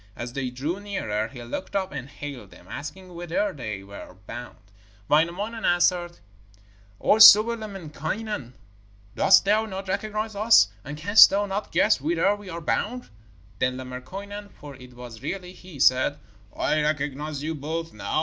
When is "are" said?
12.49-12.61